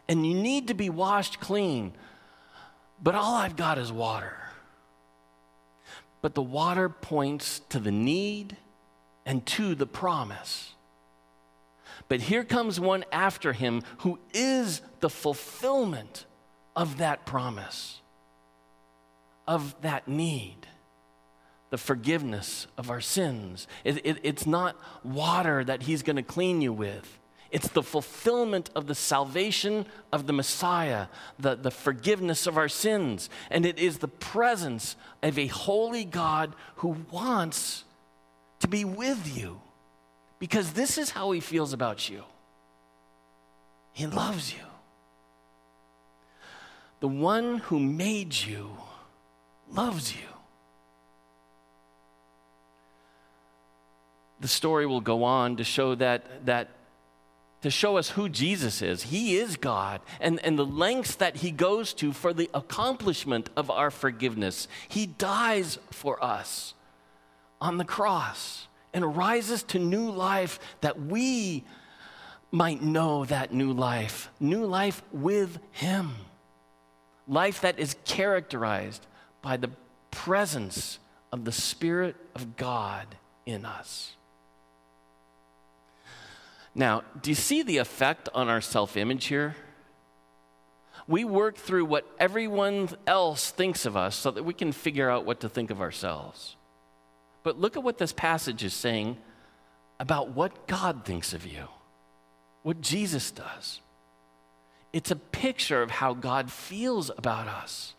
and 0.09 0.27
you 0.27 0.35
need 0.35 0.69
to 0.69 0.75
be 0.75 0.91
washed 0.91 1.41
clean. 1.41 1.93
But 3.03 3.15
all 3.15 3.35
I've 3.35 3.57
got 3.57 3.79
is 3.79 3.93
water. 3.93 4.37
But 6.23 6.35
the 6.35 6.43
water 6.43 6.89
points 6.89 7.61
to 7.69 7.79
the 7.79 7.93
need 7.93 8.57
and 9.25 9.45
to 9.47 9.75
the 9.75 9.87
promise. 9.87 10.73
But 12.09 12.21
here 12.21 12.45
comes 12.45 12.79
one 12.79 13.05
after 13.13 13.53
him 13.53 13.83
who 13.99 14.19
is 14.33 14.81
the 15.01 15.11
fulfillment 15.11 16.27
of 16.75 16.99
that 16.99 17.27
promise, 17.27 18.01
of 19.47 19.75
that 19.83 20.07
need, 20.07 20.67
the 21.71 21.79
forgiveness 21.79 22.67
of 22.79 22.91
our 22.91 23.01
sins. 23.01 23.67
It, 23.83 24.05
it, 24.05 24.19
it's 24.23 24.47
not 24.47 24.77
water 25.03 25.65
that 25.65 25.83
he's 25.83 26.03
going 26.03 26.17
to 26.17 26.23
clean 26.23 26.61
you 26.61 26.73
with. 26.73 27.19
It's 27.51 27.69
the 27.69 27.83
fulfillment 27.83 28.71
of 28.75 28.87
the 28.87 28.95
salvation 28.95 29.87
of 30.13 30.27
the 30.27 30.33
Messiah, 30.33 31.07
the, 31.39 31.55
the 31.55 31.71
forgiveness 31.71 32.47
of 32.47 32.57
our 32.57 32.69
sins. 32.69 33.31
And 33.51 33.65
it 33.65 33.79
is 33.79 33.99
the 33.99 34.09
presence 34.09 34.97
of 35.23 35.39
a 35.39 35.47
holy 35.47 36.05
God 36.05 36.55
who 36.77 36.97
wants 37.11 37.85
to 38.61 38.69
be 38.69 38.85
with 38.85 39.37
you 39.37 39.61
because 40.39 40.73
this 40.73 40.99
is 40.99 41.11
how 41.11 41.31
he 41.31 41.41
feels 41.41 41.73
about 41.73 42.09
you. 42.09 42.25
He 43.93 44.07
loves 44.07 44.53
you. 44.53 44.61
The 47.01 47.09
one 47.09 47.59
who 47.59 47.79
made 47.79 48.35
you 48.35 48.71
loves 49.71 50.15
you. 50.15 50.29
The 54.41 54.49
story 54.49 54.87
will 54.87 55.01
go 55.01 55.25
on 55.25 55.57
to 55.57 55.65
show 55.65 55.95
that, 55.95 56.47
that 56.47 56.69
to 57.63 57.71
show 57.71 57.97
us 57.97 58.11
who 58.11 58.29
Jesus 58.29 58.83
is. 58.83 59.05
He 59.05 59.37
is 59.37 59.57
God, 59.57 60.01
and, 60.21 60.39
and 60.45 60.59
the 60.59 60.67
lengths 60.67 61.17
that 61.17 61.37
He 61.37 61.51
goes 61.51 61.93
to 61.95 62.13
for 62.13 62.33
the 62.33 62.51
accomplishment 62.55 63.51
of 63.57 63.71
our 63.71 63.91
forgiveness. 63.91 64.69
He 64.89 65.07
dies 65.07 65.79
for 65.91 66.23
us 66.23 66.75
on 67.61 67.79
the 67.79 67.85
cross 67.85 68.69
and 68.93 69.17
rises 69.17 69.63
to 69.65 69.79
new 69.79 70.11
life 70.11 70.59
that 70.81 71.01
we 71.01 71.65
might 72.51 72.83
know 72.83 73.25
that 73.25 73.53
new 73.53 73.73
life, 73.73 74.31
new 74.41 74.65
life 74.65 75.03
with 75.13 75.59
Him. 75.73 76.13
Life 77.29 77.63
that 77.63 77.79
is 77.79 77.97
characterized 78.05 79.07
by 79.43 79.57
the 79.57 79.71
presence 80.11 80.99
of 81.33 81.45
the 81.45 81.53
Spirit 81.53 82.17
of 82.35 82.57
God 82.57 83.07
in 83.45 83.65
us. 83.65 84.17
Now, 86.77 87.05
do 87.23 87.31
you 87.31 87.35
see 87.35 87.63
the 87.63 87.79
effect 87.79 88.29
on 88.35 88.51
our 88.51 88.61
self 88.61 88.99
image 88.99 89.25
here? 89.25 89.57
We 91.09 91.25
work 91.25 91.57
through 91.57 91.87
what 91.87 92.07
everyone 92.19 92.91
else 93.07 93.51
thinks 93.51 93.87
of 93.87 93.97
us 93.97 94.15
so 94.15 94.31
that 94.31 94.45
we 94.45 94.53
can 94.53 94.73
figure 94.73 95.09
out 95.09 95.25
what 95.25 95.41
to 95.41 95.49
think 95.49 95.71
of 95.71 95.81
ourselves. 95.81 96.57
But 97.43 97.59
look 97.59 97.77
at 97.77 97.83
what 97.83 97.97
this 97.97 98.13
passage 98.13 98.63
is 98.63 98.75
saying 98.75 99.17
about 99.99 100.31
what 100.31 100.67
God 100.67 101.05
thinks 101.07 101.33
of 101.33 101.47
you, 101.47 101.69
what 102.63 102.83
Jesus 102.83 103.31
does. 103.31 103.81
It's 104.93 105.11
a 105.11 105.17
picture 105.17 105.81
of 105.83 105.91
how 105.91 106.13
God 106.13 106.51
feels 106.51 107.11
about 107.17 107.49
us 107.49 107.95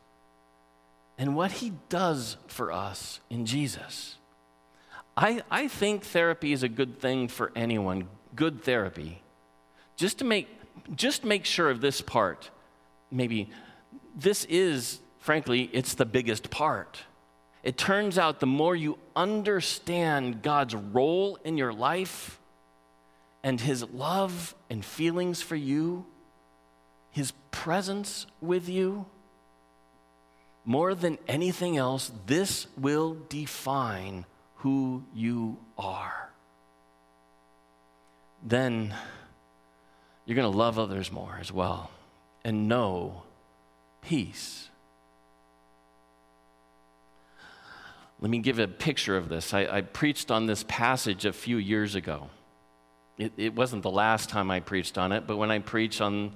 and 1.17 1.36
what 1.36 1.51
he 1.51 1.74
does 1.89 2.38
for 2.46 2.72
us 2.72 3.22
in 3.29 3.48
Jesus. 3.48 4.17
I, 5.15 5.41
I 5.50 5.67
think 5.67 6.03
therapy 6.03 6.51
is 6.53 6.62
a 6.62 6.69
good 6.69 7.00
thing 7.00 7.27
for 7.27 7.51
anyone 7.55 8.07
good 8.38 8.63
therapy, 8.63 9.22
just 9.98 10.20
to 10.20 10.25
make, 10.25 10.48
just 10.96 11.25
make 11.25 11.44
sure 11.44 11.70
of 11.70 11.82
this 11.82 12.00
part. 12.00 12.50
Maybe 13.12 13.50
this 14.15 14.46
is, 14.46 15.00
frankly, 15.20 15.70
it's 15.74 15.96
the 15.96 16.06
biggest 16.06 16.50
part. 16.50 17.00
It 17.63 17.77
turns 17.77 18.17
out 18.17 18.39
the 18.39 18.46
more 18.46 18.75
you 18.75 18.98
understand 19.15 20.41
God's 20.41 20.75
role 20.75 21.38
in 21.44 21.58
your 21.58 21.74
life 21.74 22.39
and 23.44 23.60
his 23.60 23.84
love 23.89 24.56
and 24.70 24.86
feelings 24.86 25.41
for 25.41 25.56
you, 25.56 26.06
his 27.12 27.34
presence 27.51 28.27
with 28.39 28.70
you, 28.70 29.06
more 30.63 30.94
than 30.94 31.17
anything 31.27 31.75
else, 31.75 32.12
this 32.27 32.67
will 32.77 33.17
define 33.29 34.25
who 34.58 35.03
you 35.13 35.58
are 35.77 36.27
then 38.44 38.94
you're 40.25 40.36
going 40.36 40.51
to 40.51 40.58
love 40.58 40.77
others 40.77 41.12
more 41.12 41.38
as 41.39 41.51
well 41.51 41.89
and 42.44 42.67
know 42.67 43.24
peace. 44.01 44.70
Let 48.20 48.32
me 48.32 48.39
give 48.39 48.58
a 48.60 48.67
picture 48.67 49.15
of 49.15 49.29
this. 49.29 49.53
I, 49.53 49.67
I 49.67 49.82
preached 49.82 50.32
on 50.32 50.48
this 50.48 50.65
passage 50.67 51.25
a 51.25 51.34
few 51.34 51.58
years 51.58 51.96
ago. 51.96 52.29
It, 53.17 53.34
it 53.38 53.56
wasn't 53.56 53.84
the 53.84 53.91
last 53.91 54.29
time 54.29 54.50
I 54.50 54.60
preached 54.60 54.98
on 54.98 55.12
it, 55.12 55.27
but 55.27 55.38
when 55.38 55.51
I 55.51 55.60
preach 55.60 56.01
on 56.01 56.34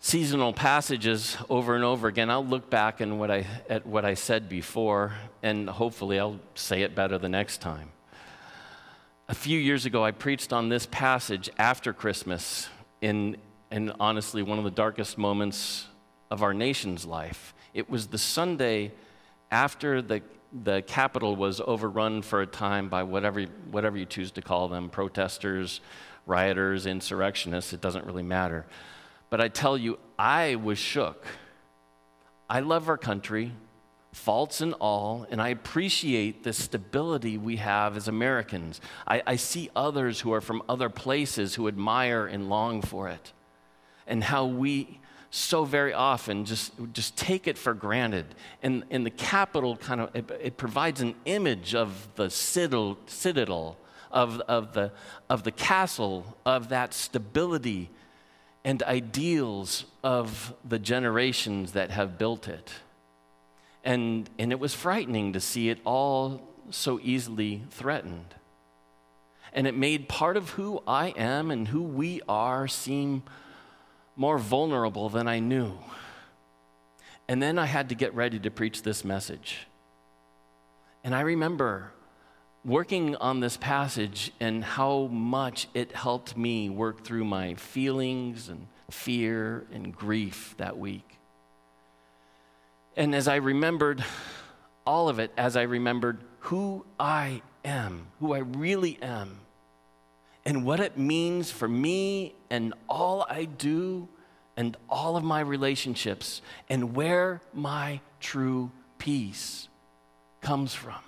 seasonal 0.00 0.52
passages 0.52 1.36
over 1.50 1.74
and 1.74 1.84
over 1.84 2.08
again, 2.08 2.30
I'll 2.30 2.44
look 2.44 2.70
back 2.70 3.00
what 3.00 3.30
I, 3.30 3.46
at 3.68 3.86
what 3.86 4.04
I 4.04 4.14
said 4.14 4.48
before, 4.48 5.14
and 5.42 5.68
hopefully 5.68 6.18
I'll 6.18 6.40
say 6.54 6.82
it 6.82 6.94
better 6.94 7.18
the 7.18 7.28
next 7.28 7.60
time. 7.60 7.90
A 9.30 9.34
few 9.34 9.58
years 9.58 9.84
ago, 9.84 10.02
I 10.02 10.10
preached 10.12 10.54
on 10.54 10.70
this 10.70 10.86
passage 10.86 11.50
after 11.58 11.92
Christmas 11.92 12.70
in, 13.02 13.36
in 13.70 13.92
honestly 14.00 14.42
one 14.42 14.56
of 14.56 14.64
the 14.64 14.70
darkest 14.70 15.18
moments 15.18 15.86
of 16.30 16.42
our 16.42 16.54
nation's 16.54 17.04
life. 17.04 17.52
It 17.74 17.90
was 17.90 18.06
the 18.06 18.16
Sunday 18.16 18.90
after 19.50 20.00
the, 20.00 20.22
the 20.62 20.80
Capitol 20.80 21.36
was 21.36 21.60
overrun 21.60 22.22
for 22.22 22.40
a 22.40 22.46
time 22.46 22.88
by 22.88 23.02
whatever, 23.02 23.42
whatever 23.70 23.98
you 23.98 24.06
choose 24.06 24.30
to 24.30 24.40
call 24.40 24.66
them 24.68 24.88
protesters, 24.88 25.82
rioters, 26.24 26.86
insurrectionists, 26.86 27.74
it 27.74 27.82
doesn't 27.82 28.06
really 28.06 28.22
matter. 28.22 28.64
But 29.28 29.42
I 29.42 29.48
tell 29.48 29.76
you, 29.76 29.98
I 30.18 30.54
was 30.54 30.78
shook. 30.78 31.26
I 32.48 32.60
love 32.60 32.88
our 32.88 32.96
country, 32.96 33.52
faults 34.18 34.60
and 34.60 34.74
all, 34.74 35.26
and 35.30 35.40
I 35.40 35.48
appreciate 35.48 36.42
the 36.42 36.52
stability 36.52 37.38
we 37.38 37.56
have 37.56 37.96
as 37.96 38.08
Americans. 38.08 38.80
I, 39.06 39.22
I, 39.26 39.36
see 39.36 39.70
others 39.76 40.20
who 40.20 40.32
are 40.32 40.40
from 40.40 40.62
other 40.68 40.88
places 40.88 41.54
who 41.54 41.68
admire 41.68 42.26
and 42.26 42.50
long 42.50 42.82
for 42.82 43.08
it, 43.08 43.32
and 44.06 44.24
how 44.24 44.46
we 44.46 45.00
so 45.30 45.64
very 45.64 45.92
often 45.92 46.44
just, 46.44 46.72
just 46.92 47.16
take 47.16 47.46
it 47.46 47.56
for 47.56 47.74
granted. 47.74 48.26
And, 48.62 48.84
and 48.90 49.06
the 49.06 49.10
Capitol 49.10 49.76
kind 49.76 50.00
of, 50.00 50.16
it, 50.16 50.30
it 50.42 50.56
provides 50.56 51.00
an 51.00 51.14
image 51.24 51.74
of 51.74 52.08
the 52.16 52.30
citadel, 52.30 52.98
citadel 53.06 53.76
of, 54.10 54.40
of, 54.40 54.72
the, 54.72 54.90
of 55.28 55.44
the 55.44 55.52
castle, 55.52 56.36
of 56.44 56.70
that 56.70 56.94
stability 56.94 57.90
and 58.64 58.82
ideals 58.82 59.84
of 60.02 60.54
the 60.64 60.78
generations 60.78 61.72
that 61.72 61.90
have 61.90 62.18
built 62.18 62.48
it. 62.48 62.72
And, 63.88 64.28
and 64.38 64.52
it 64.52 64.60
was 64.60 64.74
frightening 64.74 65.32
to 65.32 65.40
see 65.40 65.70
it 65.70 65.78
all 65.82 66.42
so 66.68 67.00
easily 67.02 67.62
threatened. 67.70 68.34
And 69.50 69.66
it 69.66 69.74
made 69.74 70.10
part 70.10 70.36
of 70.36 70.50
who 70.50 70.82
I 70.86 71.14
am 71.16 71.50
and 71.50 71.66
who 71.66 71.80
we 71.80 72.20
are 72.28 72.68
seem 72.68 73.22
more 74.14 74.36
vulnerable 74.36 75.08
than 75.08 75.26
I 75.26 75.38
knew. 75.38 75.72
And 77.28 77.42
then 77.42 77.58
I 77.58 77.64
had 77.64 77.88
to 77.88 77.94
get 77.94 78.14
ready 78.14 78.38
to 78.40 78.50
preach 78.50 78.82
this 78.82 79.06
message. 79.06 79.66
And 81.02 81.14
I 81.14 81.22
remember 81.22 81.90
working 82.66 83.16
on 83.16 83.40
this 83.40 83.56
passage 83.56 84.32
and 84.38 84.62
how 84.62 85.06
much 85.06 85.66
it 85.72 85.92
helped 85.92 86.36
me 86.36 86.68
work 86.68 87.06
through 87.06 87.24
my 87.24 87.54
feelings 87.54 88.50
and 88.50 88.66
fear 88.90 89.66
and 89.72 89.96
grief 89.96 90.54
that 90.58 90.76
week. 90.76 91.17
And 92.98 93.14
as 93.14 93.28
I 93.28 93.36
remembered 93.36 94.04
all 94.84 95.08
of 95.08 95.20
it, 95.20 95.30
as 95.38 95.56
I 95.56 95.62
remembered 95.62 96.18
who 96.40 96.84
I 96.98 97.42
am, 97.64 98.08
who 98.18 98.34
I 98.34 98.38
really 98.38 98.98
am, 99.00 99.38
and 100.44 100.64
what 100.64 100.80
it 100.80 100.98
means 100.98 101.48
for 101.48 101.68
me 101.68 102.34
and 102.50 102.74
all 102.88 103.24
I 103.30 103.44
do 103.44 104.08
and 104.56 104.76
all 104.90 105.16
of 105.16 105.22
my 105.22 105.38
relationships, 105.38 106.42
and 106.68 106.96
where 106.96 107.40
my 107.54 108.00
true 108.18 108.72
peace 108.98 109.68
comes 110.40 110.74
from. 110.74 110.98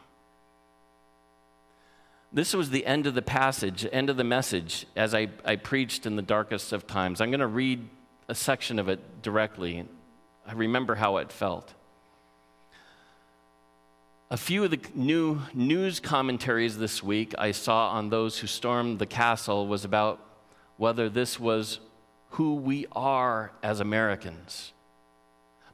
This 2.32 2.54
was 2.54 2.70
the 2.70 2.87
end 2.87 3.09
of 3.09 3.14
the 3.16 3.23
passage, 3.23 3.85
end 3.90 4.11
of 4.11 4.16
the 4.16 4.23
message, 4.23 4.87
as 4.94 5.12
I, 5.12 5.26
I 5.44 5.56
preached 5.56 6.06
in 6.06 6.14
the 6.14 6.23
darkest 6.23 6.73
of 6.73 6.87
times. 6.87 7.20
I'm 7.20 7.30
going 7.30 7.40
to 7.40 7.49
read 7.49 7.88
a 8.28 8.35
section 8.37 8.78
of 8.78 8.88
it 8.88 9.23
directly. 9.23 9.84
I 10.47 10.52
remember 10.52 10.95
how 10.95 11.17
it 11.17 11.32
felt. 11.32 11.75
A 14.32 14.36
few 14.36 14.62
of 14.62 14.71
the 14.71 14.78
new 14.95 15.40
news 15.52 15.99
commentaries 15.99 16.78
this 16.78 17.02
week 17.02 17.34
I 17.36 17.50
saw 17.50 17.88
on 17.88 18.10
those 18.10 18.38
who 18.38 18.47
stormed 18.47 19.00
the 19.00 19.06
castle 19.06 19.66
was 19.66 19.84
about 19.84 20.21
whether 20.76 21.08
this 21.08 21.40
was 21.40 21.80
who 22.30 22.54
we 22.54 22.86
are 22.93 23.50
as 23.60 23.80
Americans. 23.80 24.73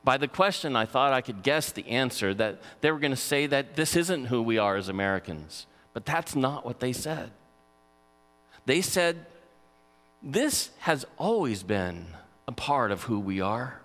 By 0.02 0.16
the 0.16 0.26
question, 0.26 0.74
I 0.74 0.86
thought 0.86 1.12
I 1.12 1.20
could 1.20 1.42
guess 1.42 1.70
the 1.70 1.86
answer 1.86 2.32
that 2.32 2.62
they 2.80 2.90
were 2.90 2.98
going 2.98 3.10
to 3.10 3.16
say 3.16 3.46
that 3.46 3.76
this 3.76 3.94
isn't 3.94 4.26
who 4.26 4.40
we 4.40 4.56
are 4.56 4.76
as 4.76 4.88
Americans. 4.88 5.66
But 5.92 6.06
that's 6.06 6.34
not 6.34 6.64
what 6.64 6.80
they 6.80 6.94
said. 6.94 7.32
They 8.64 8.80
said, 8.80 9.26
This 10.22 10.70
has 10.78 11.04
always 11.18 11.62
been 11.62 12.06
a 12.48 12.52
part 12.52 12.90
of 12.90 13.02
who 13.02 13.20
we 13.20 13.42
are, 13.42 13.82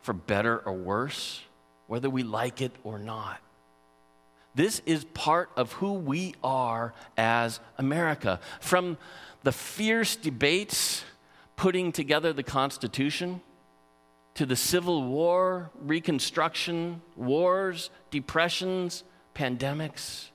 for 0.00 0.14
better 0.14 0.58
or 0.60 0.72
worse, 0.72 1.42
whether 1.86 2.08
we 2.08 2.22
like 2.22 2.62
it 2.62 2.72
or 2.82 2.98
not. 2.98 3.40
This 4.54 4.82
is 4.84 5.04
part 5.04 5.50
of 5.56 5.72
who 5.74 5.92
we 5.92 6.34
are 6.42 6.92
as 7.16 7.60
America. 7.78 8.40
From 8.60 8.98
the 9.42 9.52
fierce 9.52 10.16
debates 10.16 11.04
putting 11.56 11.92
together 11.92 12.32
the 12.32 12.42
Constitution, 12.42 13.40
to 14.34 14.46
the 14.46 14.56
Civil 14.56 15.02
War, 15.04 15.70
Reconstruction, 15.80 17.02
wars, 17.16 17.90
depressions, 18.10 19.04
pandemics, 19.34 20.30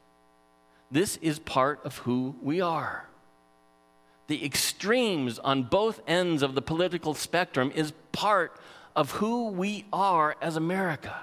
this 0.91 1.17
is 1.17 1.39
part 1.39 1.79
of 1.83 1.97
who 1.99 2.35
we 2.41 2.61
are. 2.61 3.09
The 4.27 4.45
extremes 4.45 5.39
on 5.39 5.63
both 5.63 5.99
ends 6.07 6.41
of 6.41 6.55
the 6.55 6.61
political 6.61 7.13
spectrum 7.13 7.71
is 7.75 7.93
part 8.11 8.57
of 8.95 9.11
who 9.11 9.49
we 9.49 9.85
are 9.91 10.35
as 10.41 10.55
America. 10.55 11.15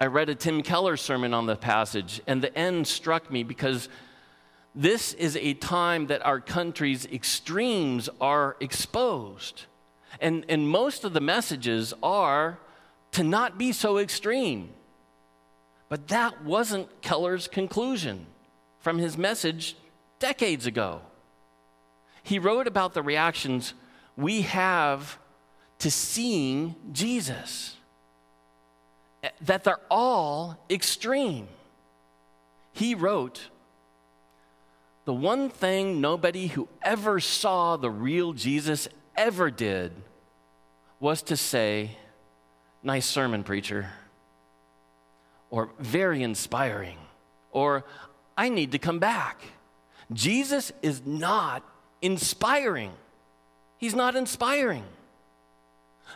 I 0.00 0.06
read 0.06 0.28
a 0.28 0.34
Tim 0.34 0.62
Keller 0.62 0.96
sermon 0.96 1.34
on 1.34 1.46
the 1.46 1.56
passage, 1.56 2.20
and 2.26 2.40
the 2.40 2.56
end 2.56 2.86
struck 2.86 3.30
me 3.30 3.42
because 3.42 3.88
this 4.74 5.12
is 5.14 5.36
a 5.36 5.54
time 5.54 6.06
that 6.06 6.24
our 6.24 6.40
country's 6.40 7.04
extremes 7.06 8.08
are 8.20 8.56
exposed. 8.60 9.64
And, 10.20 10.44
and 10.48 10.68
most 10.68 11.04
of 11.04 11.14
the 11.14 11.20
messages 11.20 11.92
are 12.02 12.58
to 13.12 13.24
not 13.24 13.58
be 13.58 13.72
so 13.72 13.98
extreme. 13.98 14.70
But 15.88 16.08
that 16.08 16.44
wasn't 16.44 17.02
Keller's 17.02 17.48
conclusion 17.48 18.26
from 18.78 18.98
his 18.98 19.18
message 19.18 19.76
decades 20.20 20.66
ago. 20.66 21.00
He 22.22 22.38
wrote 22.38 22.66
about 22.66 22.94
the 22.94 23.02
reactions 23.02 23.74
we 24.16 24.42
have 24.42 25.18
to 25.78 25.90
seeing 25.90 26.74
Jesus, 26.92 27.77
that 29.40 29.64
they're 29.64 29.80
all 29.90 30.58
extreme. 30.70 31.48
He 32.72 32.94
wrote, 32.94 33.48
The 35.04 35.14
one 35.14 35.50
thing 35.50 36.00
nobody 36.00 36.48
who 36.48 36.68
ever 36.82 37.20
saw 37.20 37.76
the 37.76 37.90
real 37.90 38.32
Jesus 38.32 38.88
ever 39.16 39.50
did 39.50 39.92
was 41.00 41.22
to 41.22 41.36
say, 41.36 41.96
Nice 42.82 43.06
sermon, 43.06 43.42
preacher 43.42 43.90
or 45.50 45.70
very 45.78 46.22
inspiring 46.22 46.98
or 47.50 47.84
I 48.36 48.48
need 48.48 48.72
to 48.72 48.78
come 48.78 48.98
back. 48.98 49.40
Jesus 50.12 50.72
is 50.82 51.04
not 51.04 51.62
inspiring. 52.02 52.92
He's 53.78 53.94
not 53.94 54.16
inspiring. 54.16 54.84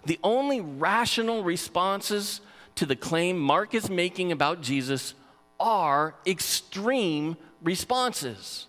The 0.06 0.18
only 0.22 0.60
rational 0.60 1.42
responses 1.42 2.40
to 2.76 2.86
the 2.86 2.96
claim 2.96 3.38
Mark 3.38 3.74
is 3.74 3.90
making 3.90 4.32
about 4.32 4.60
Jesus 4.60 5.14
are 5.60 6.14
extreme 6.26 7.36
responses. 7.62 8.66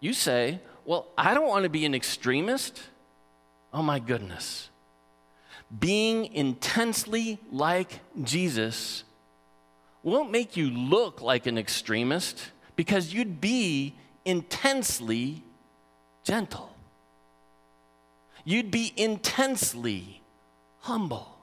You 0.00 0.12
say, 0.12 0.60
Well, 0.84 1.06
I 1.16 1.34
don't 1.34 1.48
want 1.48 1.64
to 1.64 1.68
be 1.68 1.84
an 1.84 1.94
extremist. 1.94 2.80
Oh 3.72 3.82
my 3.82 3.98
goodness 3.98 4.70
being 5.76 6.32
intensely 6.32 7.38
like 7.50 8.00
Jesus 8.22 9.04
won't 10.02 10.30
make 10.30 10.56
you 10.56 10.70
look 10.70 11.20
like 11.20 11.46
an 11.46 11.58
extremist 11.58 12.50
because 12.76 13.12
you'd 13.12 13.40
be 13.40 13.94
intensely 14.24 15.42
gentle. 16.24 16.74
You'd 18.44 18.70
be 18.70 18.92
intensely 18.96 20.22
humble. 20.80 21.37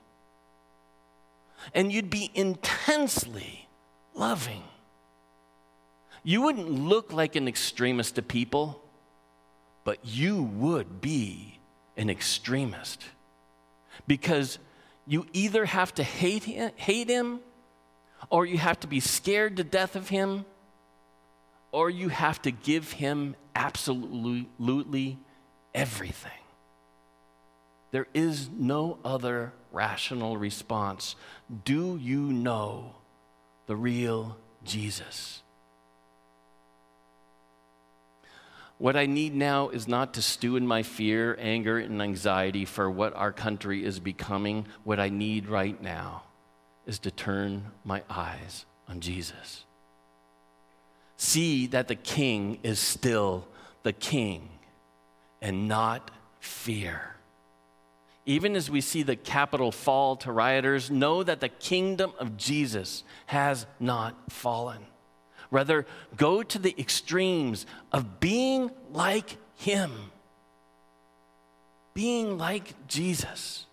And 1.74 1.92
you'd 1.92 2.10
be 2.10 2.32
intensely 2.34 3.68
loving. 4.14 4.64
You 6.24 6.42
wouldn't 6.42 6.70
look 6.70 7.14
like 7.14 7.36
an 7.36 7.48
extremist 7.48 8.16
to 8.16 8.22
people, 8.22 8.82
but 9.84 10.00
you 10.04 10.42
would 10.42 11.02
be 11.02 11.60
an 11.98 12.10
extremist 12.10 13.04
because 14.08 14.58
You 15.08 15.26
either 15.34 15.66
have 15.66 15.94
to 15.96 16.04
hate 16.04 16.44
him, 16.44 16.72
hate 16.76 17.10
him, 17.10 17.40
or 18.30 18.46
you 18.46 18.58
have 18.58 18.80
to 18.82 18.88
be 18.88 19.00
scared 19.00 19.58
to 19.58 19.64
death 19.64 19.96
of 19.96 20.10
him, 20.10 20.46
or 21.72 21.90
you 21.90 22.10
have 22.10 22.42
to 22.42 22.52
give 22.52 22.94
him 22.94 23.36
absolutely 23.56 25.20
everything. 25.74 26.32
There 27.92 28.08
is 28.14 28.50
no 28.50 28.98
other 29.06 29.54
rational 29.76 30.38
response. 30.38 31.16
Do 31.66 31.98
you 31.98 32.22
know 32.22 32.96
the 33.68 33.76
real 33.76 34.38
Jesus? 34.64 35.44
What 38.78 38.98
I 38.98 39.06
need 39.06 39.34
now 39.34 39.70
is 39.70 39.88
not 39.88 40.14
to 40.16 40.22
stew 40.22 40.58
in 40.58 40.68
my 40.68 40.84
fear, 40.84 41.38
anger, 41.40 41.78
and 41.78 42.02
anxiety 42.02 42.66
for 42.66 42.90
what 42.90 43.16
our 43.16 43.32
country 43.32 43.86
is 43.86 44.00
becoming. 44.00 44.68
What 44.84 45.00
I 45.00 45.10
need 45.10 45.48
right 45.48 45.82
now 45.82 46.24
is 46.86 47.00
to 47.00 47.12
turn 47.12 47.72
my 47.86 48.04
eyes 48.10 48.66
on 48.90 49.00
Jesus. 49.00 49.64
See 51.18 51.68
that 51.68 51.88
the 51.88 51.96
king 51.96 52.60
is 52.64 52.80
still 52.80 53.48
the 53.84 53.94
king 53.94 54.50
and 55.42 55.68
not 55.68 56.12
fear. 56.40 57.15
Even 58.26 58.56
as 58.56 58.70
we 58.70 58.82
see 58.82 59.04
the 59.04 59.16
Capitol 59.16 59.72
fall 59.72 60.16
to 60.18 60.32
rioters, 60.32 60.90
know 60.90 61.22
that 61.22 61.42
the 61.42 61.50
kingdom 61.50 62.12
of 62.20 62.38
Jesus 62.38 63.04
has 63.28 63.68
not 63.80 64.32
fallen. 64.32 64.86
Rather, 65.52 65.86
go 66.18 66.42
to 66.42 66.58
the 66.58 66.76
extremes 66.80 67.68
of 67.92 68.20
being 68.20 68.72
like 68.92 69.38
Him, 69.56 70.12
being 71.94 72.38
like 72.38 72.88
Jesus, 72.88 73.68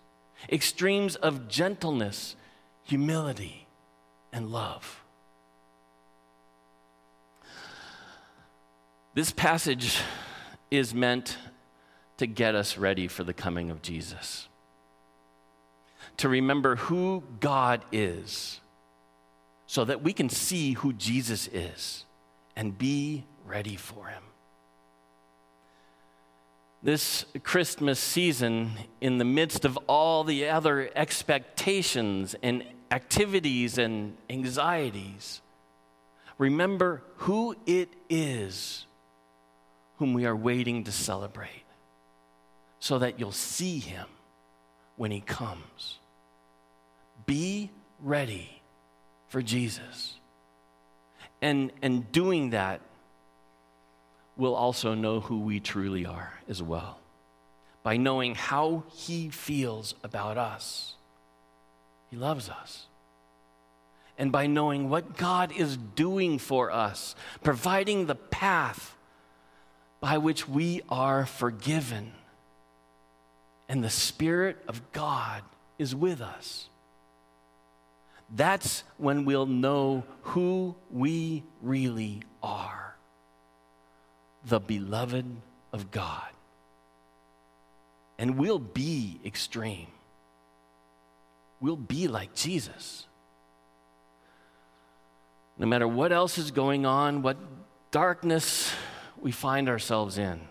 extremes 0.51 1.15
of 1.15 1.47
gentleness, 1.47 2.35
humility, 2.83 3.65
and 4.31 4.51
love. 4.51 5.03
This 9.15 9.31
passage 9.31 9.99
is 10.69 10.93
meant 10.93 11.37
to 12.17 12.27
get 12.27 12.55
us 12.55 12.77
ready 12.77 13.07
for 13.07 13.23
the 13.23 13.33
coming 13.33 13.71
of 13.71 13.81
Jesus, 13.81 14.47
to 16.17 16.29
remember 16.29 16.75
who 16.75 17.23
God 17.39 17.83
is 17.91 18.59
so 19.65 19.83
that 19.85 20.03
we 20.03 20.13
can 20.13 20.29
see 20.29 20.73
who 20.73 20.93
Jesus 20.93 21.47
is 21.47 22.05
and 22.55 22.77
be 22.77 23.25
ready 23.45 23.75
for 23.75 24.07
him. 24.07 24.23
This 26.83 27.25
Christmas 27.43 27.99
season, 27.99 28.71
in 28.99 29.17
the 29.17 29.25
midst 29.25 29.65
of 29.65 29.77
all 29.87 30.23
the 30.23 30.49
other 30.49 30.89
expectations 30.95 32.35
and 32.43 32.63
activities 32.91 33.77
and 33.77 34.17
anxieties, 34.29 35.41
remember 36.37 37.01
who 37.15 37.55
it 37.65 37.89
is 38.09 38.85
whom 39.97 40.13
we 40.13 40.25
are 40.25 40.35
waiting 40.35 40.83
to 40.83 40.91
celebrate 40.91 41.62
so 42.83 42.99
that 42.99 43.17
you'll 43.17 43.31
see 43.31 43.79
him 43.79 44.05
when 44.97 45.09
he 45.09 45.21
comes. 45.21 45.99
Be 47.25 47.71
ready 48.01 48.61
for 49.29 49.41
Jesus. 49.41 50.17
And, 51.41 51.71
and 51.81 52.11
doing 52.11 52.49
that, 52.49 52.81
we'll 54.35 54.53
also 54.53 54.95
know 54.95 55.21
who 55.21 55.39
we 55.39 55.61
truly 55.61 56.05
are 56.05 56.33
as 56.49 56.61
well 56.61 56.99
by 57.83 57.95
knowing 57.95 58.35
how 58.35 58.83
he 58.91 59.29
feels 59.29 59.95
about 60.03 60.37
us. 60.37 60.95
He 62.11 62.17
loves 62.17 62.49
us. 62.49 62.87
And 64.17 64.29
by 64.29 64.47
knowing 64.47 64.89
what 64.89 65.15
God 65.15 65.53
is 65.55 65.77
doing 65.77 66.37
for 66.37 66.69
us, 66.69 67.15
providing 67.43 68.07
the 68.07 68.15
path 68.15 68.97
by 70.01 70.17
which 70.17 70.49
we 70.49 70.81
are 70.89 71.25
forgiven. 71.25 72.11
And 73.67 73.83
the 73.83 73.89
Spirit 73.89 74.57
of 74.67 74.91
God 74.91 75.43
is 75.77 75.95
with 75.95 76.21
us 76.21 76.69
that's 78.35 78.83
when 78.97 79.25
we'll 79.25 79.45
know 79.45 80.03
who 80.23 80.75
we 80.91 81.43
really 81.61 82.23
are 82.41 82.95
the 84.45 84.59
beloved 84.59 85.25
of 85.71 85.91
God. 85.91 86.27
And 88.17 88.37
we'll 88.37 88.59
be 88.59 89.19
extreme. 89.23 89.87
We'll 91.61 91.75
be 91.77 92.07
like 92.07 92.35
Jesus. 92.35 93.05
No 95.57 95.65
matter 95.65 95.87
what 95.87 96.11
else 96.11 96.37
is 96.37 96.51
going 96.51 96.85
on, 96.85 97.21
what 97.21 97.37
darkness 97.91 98.73
we 99.21 99.31
find 99.31 99.69
ourselves 99.69 100.17
in, 100.17 100.41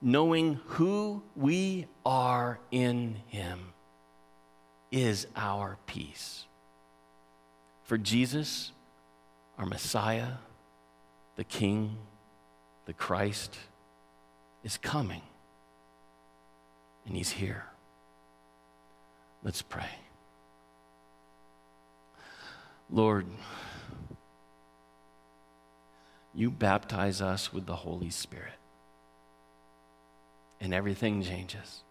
knowing 0.00 0.60
who 0.66 1.22
we 1.34 1.86
are 2.04 2.58
in 2.70 3.16
Him 3.26 3.72
is 4.90 5.26
our 5.34 5.78
peace. 5.86 6.46
For 7.84 7.98
Jesus, 7.98 8.72
our 9.58 9.66
Messiah, 9.66 10.34
the 11.36 11.44
King, 11.44 11.96
the 12.86 12.92
Christ, 12.92 13.56
is 14.64 14.76
coming. 14.76 15.22
And 17.06 17.16
he's 17.16 17.30
here. 17.30 17.64
Let's 19.44 19.62
pray. 19.62 19.88
Lord, 22.90 23.26
you 26.34 26.50
baptize 26.50 27.20
us 27.20 27.52
with 27.52 27.66
the 27.66 27.76
Holy 27.76 28.10
Spirit, 28.10 28.58
and 30.60 30.72
everything 30.72 31.22
changes. 31.22 31.82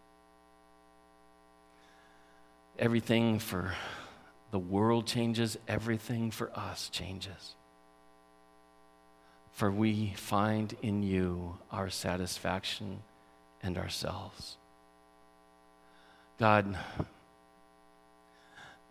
Everything 2.78 3.40
for 3.40 3.74
the 4.52 4.60
world 4.60 5.06
changes, 5.06 5.58
everything 5.68 6.32
for 6.32 6.50
us 6.58 6.90
changes. 6.90 7.56
For 9.52 9.70
we 9.70 10.14
find 10.16 10.76
in 10.82 11.04
you 11.04 11.58
our 11.72 11.90
satisfaction 11.90 13.02
and 13.62 13.78
ourselves. 13.78 14.58
God, 16.40 16.78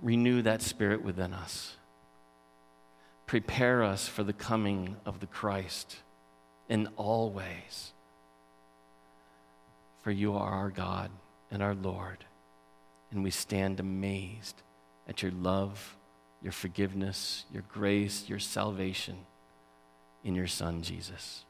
renew 0.01 0.43
that 0.43 0.61
spirit 0.61 1.03
within 1.03 1.33
us. 1.33 1.77
Prepare 3.27 3.83
us 3.83 4.07
for 4.07 4.23
the 4.23 4.35
coming 4.35 4.97
of 5.07 5.21
the 5.21 5.27
Christ 5.27 5.97
in 6.69 6.89
all 6.97 7.31
ways. 7.31 7.94
For 10.05 10.11
you 10.11 10.35
are 10.35 10.51
our 10.51 10.69
God 10.69 11.11
and 11.51 11.63
our 11.63 11.75
Lord, 11.75 12.27
and 13.11 13.25
we 13.25 13.31
stand 13.31 13.81
amazed 13.81 14.61
at 15.09 15.23
your 15.23 15.33
love, 15.33 15.97
your 16.43 16.53
forgiveness, 16.53 17.47
your 17.51 17.65
grace, 17.73 18.29
your 18.29 18.39
salvation 18.39 19.17
in 20.23 20.35
your 20.35 20.47
Son, 20.47 20.83
Jesus. 20.83 21.47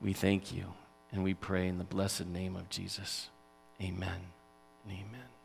We 0.00 0.14
thank 0.14 0.50
you 0.50 0.72
and 1.12 1.22
we 1.22 1.34
pray 1.34 1.68
in 1.68 1.76
the 1.76 1.84
blessed 1.84 2.26
name 2.26 2.56
of 2.56 2.70
Jesus. 2.70 3.28
Amen 3.82 4.32
and 4.84 4.92
amen. 4.92 5.37